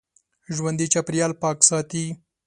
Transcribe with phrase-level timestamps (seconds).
[0.55, 2.05] ژوندي چاپېریال پاک ساتي